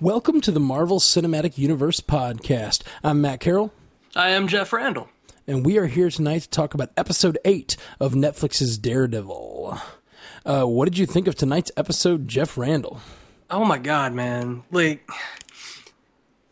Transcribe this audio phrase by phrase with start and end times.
[0.00, 2.82] Welcome to the Marvel Cinematic Universe podcast.
[3.02, 3.72] I'm Matt Carroll,
[4.14, 5.08] I am Jeff Randall.
[5.46, 9.78] and we are here tonight to talk about episode 8 of Netflix's Daredevil.
[10.46, 13.00] Uh, what did you think of tonight's episode, Jeff Randall?
[13.50, 14.62] Oh my god, man.
[14.70, 15.08] Like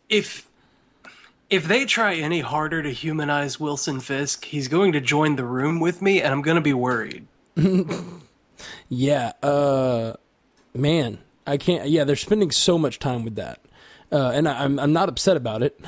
[0.09, 0.47] if
[1.49, 5.79] if they try any harder to humanize Wilson Fisk, he's going to join the room
[5.79, 7.27] with me and I'm going to be worried.
[8.89, 10.13] Yeah, uh,
[10.73, 11.89] man, I can't.
[11.89, 13.61] Yeah, they're spending so much time with that.
[14.09, 15.79] Uh, and I, I'm I'm not upset about it.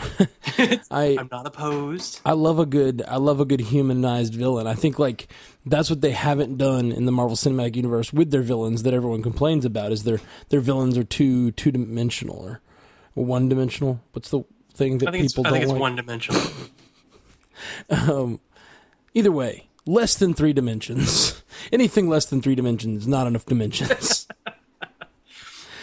[0.91, 2.19] I I'm not opposed.
[2.25, 4.67] I love a good I love a good humanized villain.
[4.67, 5.27] I think like
[5.65, 9.23] that's what they haven't done in the Marvel Cinematic Universe with their villains that everyone
[9.23, 12.61] complains about is their their villains are too two dimensional or
[13.13, 14.01] one dimensional.
[14.11, 15.81] What's the thing that I think it's, people I think it's like?
[15.81, 16.41] one dimensional.
[17.89, 18.39] um,
[19.13, 21.41] Either way, less than three dimensions.
[21.71, 24.18] Anything less than three dimensions, not enough dimensions.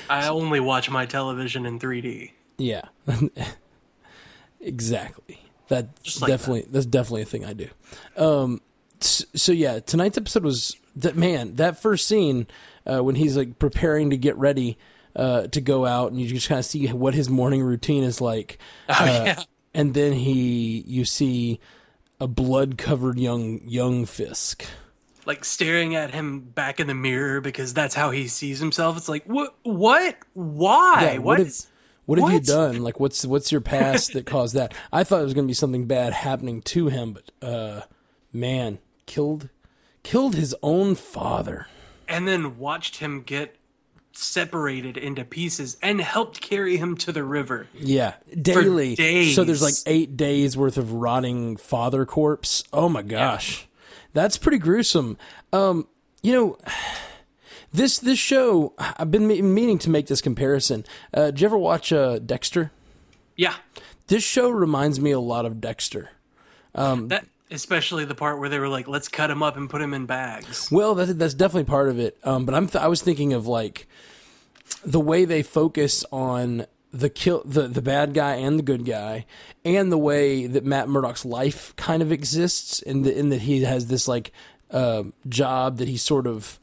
[0.08, 2.30] I only watch my television in 3D.
[2.58, 2.82] yeah,
[4.60, 5.40] exactly.
[5.68, 7.68] That's like definitely that's definitely a thing I do.
[8.16, 8.60] Um,
[9.00, 12.46] so yeah, tonight's episode was that man that first scene
[12.86, 14.78] uh, when he's like preparing to get ready
[15.16, 18.20] uh, to go out, and you just kind of see what his morning routine is
[18.20, 18.58] like.
[18.88, 19.42] Oh Uh, yeah.
[19.74, 21.58] and then he you see
[22.20, 24.64] a blood covered young young Fisk.
[25.26, 28.96] Like staring at him back in the mirror because that's how he sees himself.
[28.96, 29.56] It's like, what?
[29.64, 30.16] What?
[30.34, 31.10] Why?
[31.14, 31.38] Yeah, what?
[31.40, 31.52] have,
[32.06, 32.82] what have you done?
[32.82, 34.72] Like, what's what's your past that caused that?
[34.92, 37.80] I thought it was going to be something bad happening to him, but uh,
[38.32, 39.48] man, killed
[40.04, 41.66] killed his own father.
[42.06, 43.56] and then watched him get
[44.12, 47.66] separated into pieces and helped carry him to the river.
[47.74, 48.94] Yeah, daily.
[48.94, 49.34] days.
[49.34, 52.62] So there's like eight days worth of rotting father corpse.
[52.72, 53.66] Oh my gosh,
[54.12, 55.16] that's pretty gruesome.
[55.52, 55.86] Um,
[56.22, 56.58] you know.
[57.72, 60.86] This this show, I've been me- meaning to make this comparison.
[61.12, 62.70] Uh, did you ever watch uh, Dexter?
[63.36, 63.54] Yeah.
[64.06, 66.10] This show reminds me a lot of Dexter.
[67.08, 69.92] That especially the part where they were like, let's cut him up and put him
[69.92, 70.70] in bags.
[70.70, 72.16] Well, that, that's definitely part of it.
[72.24, 73.86] Um, but I'm th- I was thinking of like
[74.84, 76.66] the way they focus on
[76.98, 79.26] the kill the the bad guy and the good guy,
[79.64, 83.62] and the way that Matt Murdock's life kind of exists, in the in that he
[83.62, 84.32] has this like
[84.70, 86.58] uh, job that he sort of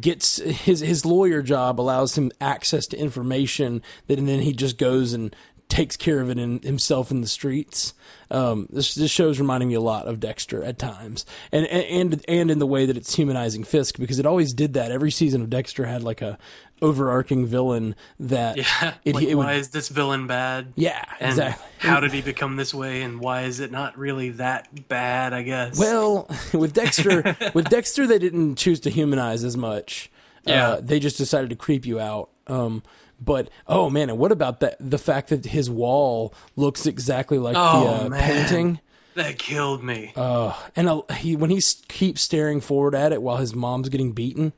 [0.00, 4.78] gets his his lawyer job allows him access to information that and then he just
[4.78, 5.34] goes and
[5.70, 7.94] takes care of it in himself in the streets.
[8.30, 12.50] Um, this this show's reminding me a lot of Dexter at times, and and and
[12.50, 14.90] in the way that it's humanizing Fisk because it always did that.
[14.92, 16.38] Every season of Dexter had like a
[16.82, 18.94] overarching villain that Yeah.
[19.04, 20.72] it, like, it would why is this villain bad?
[20.76, 21.66] yeah And exactly.
[21.78, 23.02] how did he become this way?
[23.02, 25.32] And why is it not really that bad?
[25.32, 25.78] I guess.
[25.78, 30.10] Well, with Dexter, with Dexter, they didn't choose to humanize as much.
[30.44, 30.68] Yeah.
[30.70, 32.30] Uh, they just decided to creep you out.
[32.46, 32.82] Um,
[33.20, 34.76] but oh man, and what about that?
[34.80, 38.80] The fact that his wall looks exactly like Oh, the uh, painting.
[39.14, 40.12] that killed me.
[40.16, 44.12] Uh, and uh, he when he keeps staring forward at it while his mom's getting
[44.12, 44.54] beaten.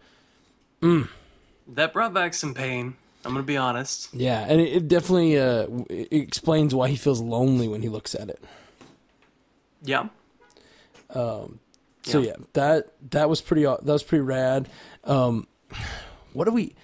[1.72, 2.94] That brought back some pain.
[3.24, 4.12] I'm gonna be honest.
[4.12, 8.14] Yeah, and it, it definitely uh, it explains why he feels lonely when he looks
[8.14, 8.42] at it.
[9.82, 10.08] Yeah.
[11.10, 11.60] Um.
[12.04, 12.30] So Yeah.
[12.30, 14.68] yeah, that that was pretty that was pretty rad.
[15.04, 15.46] Um,
[16.32, 16.74] what do we?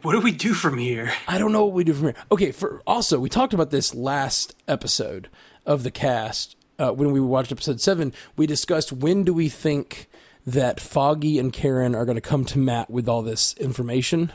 [0.00, 1.12] What do we do from here?
[1.28, 2.14] I don't know what we do from here.
[2.32, 5.28] Okay, for also we talked about this last episode
[5.66, 8.14] of the cast uh, when we watched episode seven.
[8.36, 10.08] We discussed when do we think
[10.46, 14.32] that Foggy and Karen are going to come to Matt with all this information,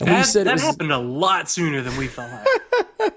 [0.00, 2.46] and we said that was happened a lot sooner than we thought.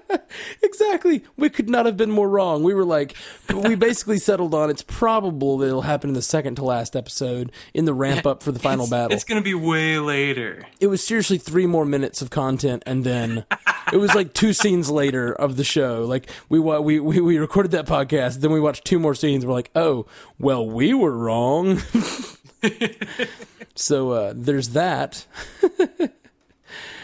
[0.90, 1.22] exactly.
[1.36, 2.62] We could not have been more wrong.
[2.62, 3.14] We were like,
[3.54, 7.52] we basically settled on it's probable that it'll happen in the second to last episode
[7.74, 9.14] in the ramp up for the final it's, battle.
[9.14, 10.66] It's gonna be way later.
[10.80, 13.44] it was seriously three more minutes of content and then
[13.92, 17.72] it was like two scenes later of the show like we we we, we recorded
[17.72, 20.06] that podcast then we watched two more scenes we're like oh
[20.38, 21.78] well we were wrong
[23.74, 25.26] so uh there's that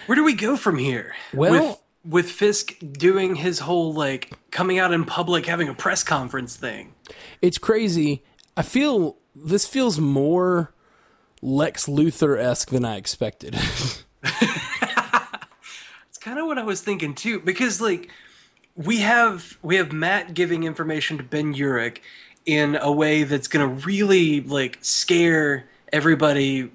[0.07, 1.15] Where do we go from here?
[1.35, 6.57] Well- with, Fisk doing his whole like coming out in public, having a press conference
[6.57, 6.95] thing.
[7.43, 8.23] it's crazy
[8.57, 10.73] i feel this feels more
[11.43, 13.57] lex luthor-esque than i expected
[16.09, 18.11] It's kind of what I was thinking too, because like
[18.75, 21.99] we have we have Matt giving information to Ben Urich
[22.45, 26.71] in a way that's gonna really like scare everybody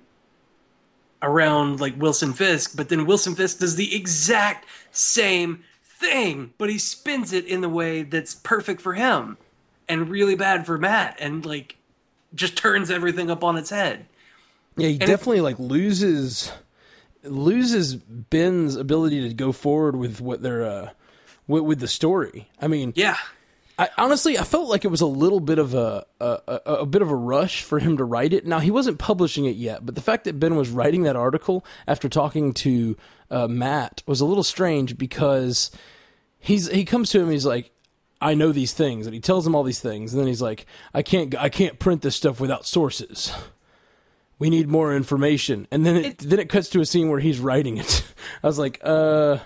[1.22, 6.78] around like Wilson Fisk, but then Wilson Fisk does the exact same thing, but he
[6.78, 9.38] spins it in the way that's perfect for him
[9.88, 11.78] and really bad for Matt and like
[12.34, 14.06] just turns everything up on its head.
[14.78, 16.52] yeah he definitely like loses
[17.24, 20.90] loses Ben's ability to go forward with what they're uh,
[21.48, 22.50] with, with the story.
[22.60, 23.18] I mean, Yeah.
[23.82, 26.86] I, honestly, I felt like it was a little bit of a, a, a a
[26.86, 28.46] bit of a rush for him to write it.
[28.46, 31.66] Now he wasn't publishing it yet, but the fact that Ben was writing that article
[31.88, 32.96] after talking to
[33.32, 35.72] uh, Matt was a little strange because
[36.38, 37.72] he's he comes to him and he's like,
[38.22, 40.68] "I know these things," and he tells him all these things, and then he's like,
[40.94, 43.34] "I can't I can't print this stuff without sources.
[44.38, 47.40] We need more information." And then it, then it cuts to a scene where he's
[47.40, 48.04] writing it.
[48.44, 49.40] I was like, "Uh."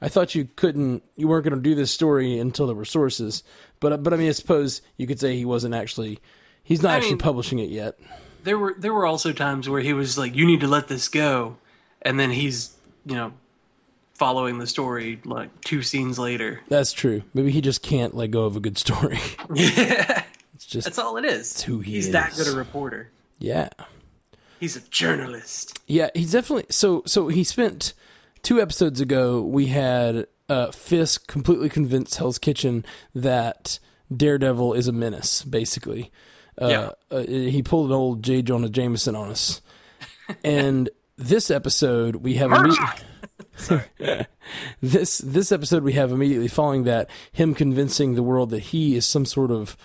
[0.00, 3.42] I thought you couldn't, you weren't going to do this story until there were sources,
[3.80, 6.18] but but I mean, I suppose you could say he wasn't actually,
[6.62, 7.98] he's not I actually mean- publishing it yet.
[8.44, 11.08] There were there were also times where he was like, "You need to let this
[11.08, 11.56] go,"
[12.02, 13.32] and then he's you know
[14.14, 16.60] following the story like two scenes later.
[16.68, 17.22] That's true.
[17.34, 19.18] Maybe he just can't let go of a good story.
[19.54, 20.22] Yeah,
[20.54, 21.62] It's just, that's all it is.
[21.62, 23.10] who he he's that good a reporter.
[23.40, 23.68] yeah,
[24.60, 25.80] He's a journalist.
[25.86, 26.10] yeah.
[26.14, 27.02] He's definitely so.
[27.06, 27.94] So he spent
[28.46, 29.42] two episodes ago.
[29.42, 33.80] We had uh, Fisk completely convince Hell's Kitchen that
[34.16, 35.42] Daredevil is a menace.
[35.42, 36.12] Basically,
[36.62, 36.90] uh, Yeah.
[37.10, 38.42] uh, he pulled an old J.
[38.42, 39.60] Jonah Jameson on us,
[40.44, 42.52] and this episode we have
[44.80, 49.04] this this episode we have immediately following that him convincing the world that he is
[49.06, 49.76] some sort of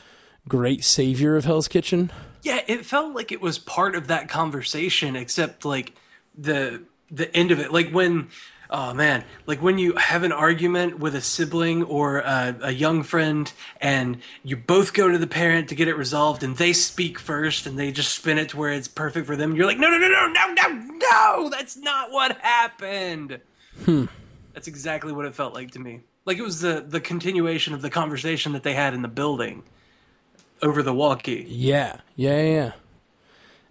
[0.47, 2.11] great savior of Hell's Kitchen.
[2.43, 5.93] Yeah, it felt like it was part of that conversation, except like
[6.37, 8.29] the the end of it, like when.
[8.73, 13.03] Oh man, like when you have an argument with a sibling or a, a young
[13.03, 17.19] friend, and you both go to the parent to get it resolved, and they speak
[17.19, 19.57] first, and they just spin it to where it's perfect for them.
[19.57, 23.41] You're like, no, no, no, no, no, no, no, that's not what happened.
[23.83, 24.05] Hmm.
[24.53, 25.99] That's exactly what it felt like to me.
[26.25, 29.63] Like it was the the continuation of the conversation that they had in the building
[30.61, 31.45] over the walkie.
[31.47, 32.71] Yeah, yeah,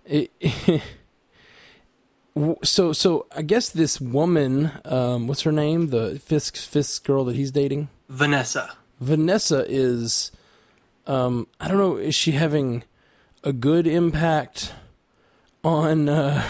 [0.05, 0.31] yeah.
[0.41, 0.83] It,
[2.63, 5.89] so, so I guess this woman, um, what's her name?
[5.89, 8.73] The Fisk Fisk girl that he's dating, Vanessa.
[9.01, 10.33] Vanessa is.
[11.07, 11.97] Um, I don't know.
[11.97, 12.85] Is she having
[13.43, 14.73] a good impact
[15.65, 16.47] on uh,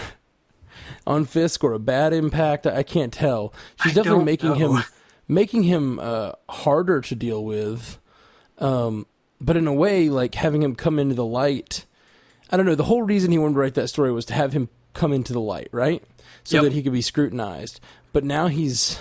[1.07, 2.67] on Fisk or a bad impact?
[2.67, 3.53] I, I can't tell.
[3.81, 4.75] She's I definitely making know.
[4.75, 4.83] him
[5.27, 7.97] making him uh, harder to deal with.
[8.59, 9.07] Um,
[9.39, 11.85] but in a way, like having him come into the light.
[12.53, 12.75] I don't know.
[12.75, 15.33] The whole reason he wanted to write that story was to have him come into
[15.33, 16.03] the light, right?
[16.43, 16.63] So Yep.
[16.65, 17.79] that he could be scrutinized.
[18.13, 18.99] But now he's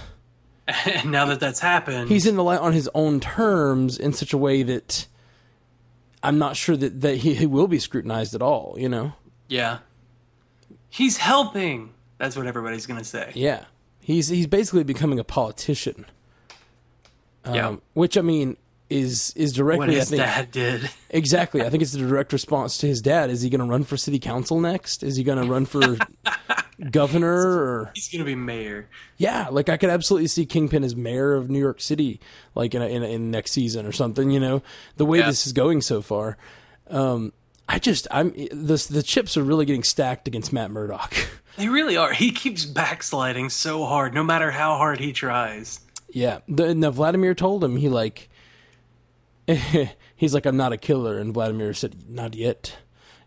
[0.87, 4.32] And now that that's happened, he's in the light on his own terms in such
[4.32, 5.06] a way that
[6.22, 9.14] I'm not sure that, that he, he will be scrutinized at all, you know?
[9.48, 9.78] yeah,
[10.88, 11.92] he's helping.
[12.19, 13.32] That's what everybody's gonna say.
[13.34, 13.64] Yeah.
[14.00, 16.04] He's he's basically becoming a politician.
[17.44, 17.76] Um, Yeah.
[17.94, 18.56] which I mean
[18.90, 20.90] is is directly I his think dad did.
[21.10, 21.62] exactly.
[21.62, 23.31] I think it's the direct response to his dad.
[23.31, 25.02] Is he going to run for city council next?
[25.02, 25.96] Is he going to run for
[26.90, 28.88] governor or He's gonna be mayor.
[29.16, 32.20] Yeah, like I could absolutely see Kingpin as mayor of New York City,
[32.54, 34.31] like in a, in, a, in next season or something.
[34.31, 34.62] You know,
[34.96, 35.26] the way Yeah.
[35.26, 36.37] this is going so far.
[36.88, 37.32] Um,
[37.69, 41.14] I just I'm the the chips are really getting stacked against Matt Murdock.
[41.56, 42.14] They really are.
[42.14, 45.81] He keeps backsliding so hard, no matter how hard he tries.
[46.08, 48.29] yeah, the, now Vladimir told him he like
[50.17, 52.76] he's like I'm not a killer, and Vladimir said not yet.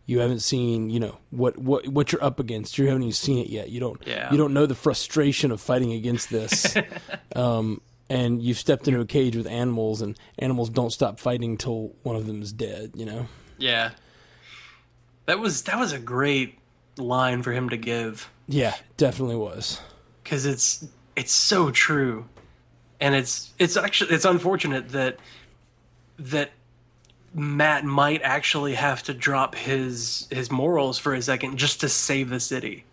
[0.05, 2.77] You haven't seen, you know, what, what what you're up against.
[2.77, 3.69] You haven't even seen it yet.
[3.69, 4.29] You don't Yeah.
[4.31, 6.75] you don't know the frustration of fighting against this.
[7.37, 11.93] um, and you've stepped into a cage with animals, and animals don't stop fighting till
[12.03, 12.91] one of them is dead.
[12.95, 13.27] You know.
[13.57, 13.91] Yeah,
[15.25, 16.59] that was that was a great
[16.97, 19.79] line for him to give Yeah, definitely was.
[20.23, 22.25] because it's it's so true,
[22.99, 25.17] and it's it's actually it's unfortunate that
[26.29, 26.51] that
[27.33, 32.29] Matt might actually have to drop his his morals for a second just to save
[32.29, 32.85] the city.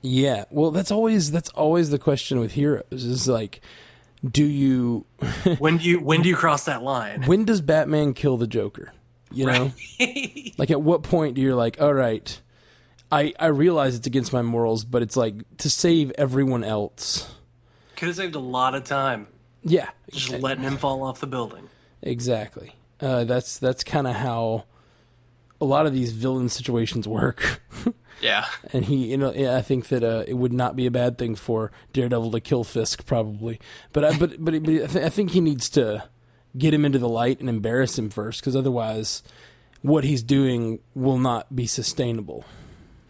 [0.00, 2.84] Yeah, well, that's always that's always the question with heroes.
[2.90, 3.60] Is like,
[4.28, 5.06] do you
[5.58, 7.22] When do you when do you cross that line?
[7.22, 8.92] when does Batman kill the Joker?
[9.30, 9.72] You know,
[10.58, 12.38] like at what point do you're like, all right,
[13.10, 17.32] I I realize it's against my morals, but it's like to save everyone else.
[17.96, 19.28] Could have saved a lot of time
[19.62, 21.68] Yeah, just letting him fall off the building.
[22.02, 22.74] Exactly.
[23.00, 24.64] Uh, that's that's kind of how
[25.60, 27.60] a lot of these villain situations work.
[28.20, 28.46] Yeah.
[28.72, 31.34] and he, you know, I think that uh, it would not be a bad thing
[31.34, 33.58] for Daredevil to kill Fisk, probably.
[33.92, 36.08] But I, but but, but I, th- I think he needs to
[36.56, 39.24] get him into the light and embarrass him first, because otherwise,
[39.80, 42.44] what he's doing will not be sustainable.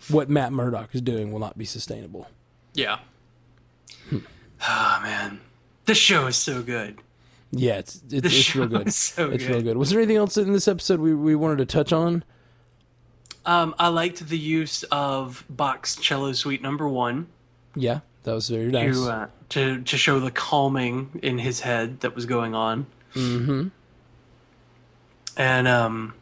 [0.08, 2.28] What Matt Murdock is doing will not be sustainable.
[2.72, 2.98] Yeah.
[4.10, 5.40] Oh man,
[5.84, 7.00] this show is so good.
[7.52, 8.92] Yeah, it's it's, it's real good.
[8.92, 9.52] so it's good.
[9.52, 9.76] real good.
[9.76, 12.24] Was there anything else in this episode we, we wanted to touch on?
[13.44, 17.26] Um, I liked the use of Bach's cello suite number one.
[17.74, 18.96] Yeah, that was very nice.
[18.96, 22.86] to uh, to to show the calming in his head that was going on.
[23.14, 23.68] Mm-hmm.
[25.36, 26.14] And um,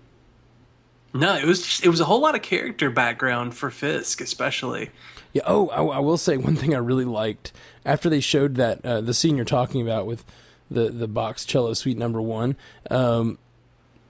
[1.12, 4.90] no, it was just, it was a whole lot of character background for Fisk, especially.
[5.32, 5.42] Yeah.
[5.46, 7.52] Oh, I, I will say one thing I really liked
[7.84, 10.24] after they showed that uh, the scene you're talking about with
[10.70, 12.56] the the Bach's cello suite number one.
[12.90, 13.38] Um,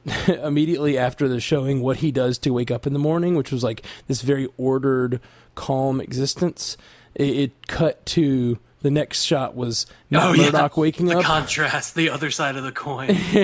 [0.29, 3.63] immediately after the showing, what he does to wake up in the morning, which was
[3.63, 5.21] like this very ordered,
[5.55, 6.77] calm existence.
[7.15, 11.25] It, it cut to the next shot was Matt Murdock waking Oh, the up.
[11.25, 13.11] contrast, the other side of the coin,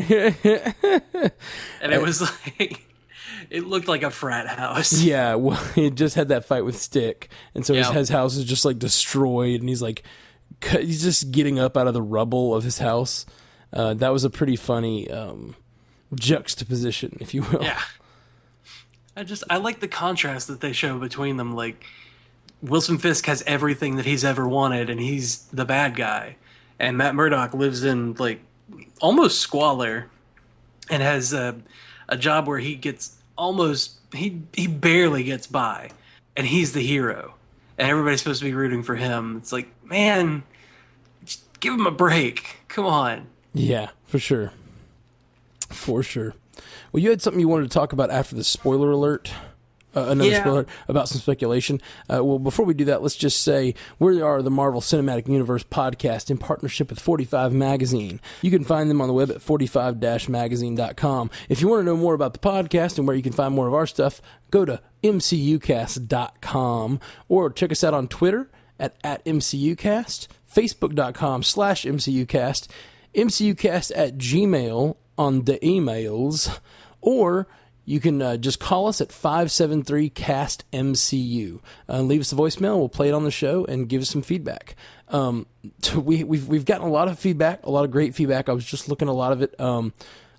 [1.83, 2.81] and it was like
[3.51, 5.03] it looked like a frat house.
[5.03, 8.45] Yeah, well, he just had that fight with Stick, and so his, his house is
[8.45, 10.03] just like destroyed, and he's like,
[10.71, 13.27] he's just getting up out of the rubble of his house.
[13.73, 15.55] Uh, that was a pretty funny um,
[16.15, 17.63] juxtaposition, if you will.
[17.63, 17.81] Yeah.
[19.17, 21.55] I just I like the contrast that they show between them.
[21.55, 21.85] Like
[22.63, 26.37] Wilson Fisk has everything that he's ever wanted, and he's the bad guy,
[26.79, 28.41] and Matt Murdock lives in like
[29.01, 30.09] almost squalor,
[30.91, 31.57] and has a
[32.09, 35.91] a job where he gets almost he he barely gets by,
[36.37, 37.36] and he's the hero,
[37.79, 39.37] and everybody's supposed to be rooting for him.
[39.39, 40.43] It's like man,
[41.25, 42.57] just give him a break.
[42.69, 43.27] Come on.
[43.55, 44.53] Yeah, for sure.
[45.71, 46.35] For sure.
[46.93, 49.33] Well, you had something you wanted to talk about after the spoiler alert.
[49.95, 50.41] Uh, another Yeah.
[50.43, 51.81] spoiler about some speculation.
[52.13, 55.65] Uh, well, before we do that, let's just say we are the Marvel Cinematic Universe
[55.65, 58.21] podcast in partnership with 45 Magazine.
[58.43, 61.31] You can find them on the web at 45-magazine.com.
[61.49, 63.67] If you want to know more about the podcast and where you can find more
[63.69, 70.29] of our stuff, go to mcucast.com or check us out on Twitter at, at mcucast,
[70.53, 72.69] facebook.com slash mcucast,
[73.15, 76.59] mcucast at gmail on the emails,
[77.01, 77.47] or
[77.85, 82.79] you can uh, just call us at 573 cast mcu uh, leave us a voicemail.
[82.79, 84.75] We'll play it on the show and give us some feedback.
[85.09, 85.47] Um,
[85.97, 88.49] we, we've, we've gotten a lot of feedback a lot of great feedback.
[88.49, 89.59] I was just looking a lot of it.
[89.61, 89.93] Um,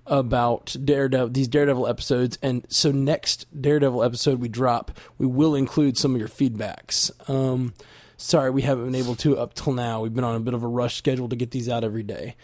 [0.07, 2.37] about daredevil these daredevil episodes.
[2.41, 7.11] And so next daredevil episode we drop we will include some of your feedbacks.
[7.29, 7.73] Um,
[8.17, 10.01] sorry we haven't been able to up till now.
[10.01, 12.35] We've been on a bit of a rush schedule to get these out every day.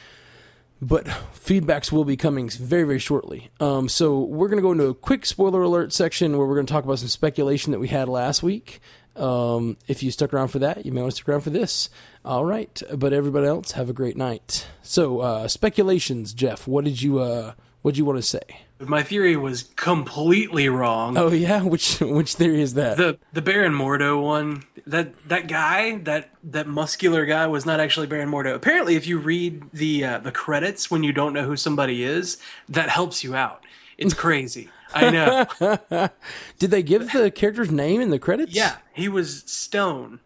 [0.82, 3.50] But feedbacks will be coming very very shortly.
[3.60, 6.66] Um, so we're going to go into a quick spoiler alert section where we're going
[6.66, 8.82] to talk about some speculation that we had last week
[9.16, 11.90] um, if you stuck around for that you may want to stick around for this
[12.26, 17.02] all right but everybody else have a great night so uh, speculations jeff what did
[17.02, 18.40] you uh, what did you want to say
[18.80, 21.18] My theory was completely wrong.
[21.18, 25.98] oh yeah which which theory is that the the Baron Mordo one that that guy
[26.00, 28.54] that that muscular guy was not actually Baron Mordo.
[28.54, 32.38] Apparently, if you read the uh, the credits when you don't know who somebody is,
[32.68, 33.64] that helps you out.
[33.98, 34.70] It's crazy.
[34.96, 36.10] I know.
[36.60, 40.20] did they give the character's name in the credits Yeah, he was Stone.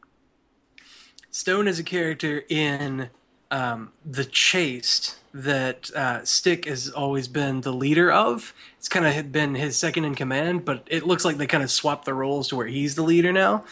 [1.31, 3.09] Stone is a character in
[3.51, 8.53] um, the Chaste that uh, Stick has always been the leader of.
[8.79, 11.69] It's kind of been his second in command, but it looks like they kind of
[11.69, 13.65] swapped the roles to where he's the leader now.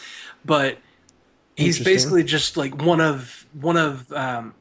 [0.44, 0.78] But
[1.56, 4.54] he's basically just like one of one of um,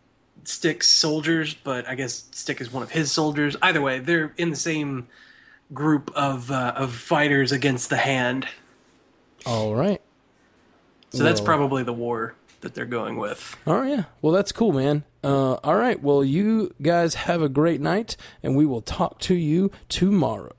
[0.43, 3.55] Stick's soldiers, but I guess Stick is one of his soldiers.
[3.61, 5.07] Either way, they're in the same
[5.73, 8.47] group of uh, of fighters against the Hand.
[9.45, 10.01] all right
[11.11, 13.55] So that's probably the war that they're going with.
[13.65, 14.03] All right, yeah.
[14.21, 15.03] Well, that's cool, man.
[15.23, 16.01] Uh, all right.
[16.01, 20.55] Well, you guys have a great night, and we will talk to you tomorrow.